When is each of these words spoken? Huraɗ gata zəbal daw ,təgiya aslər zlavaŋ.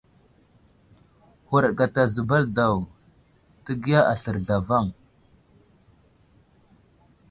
Huraɗ 1.47 1.73
gata 1.77 2.03
zəbal 2.13 2.45
daw 2.55 2.75
,təgiya 3.65 3.99
aslər 4.11 4.37
zlavaŋ. 4.47 4.85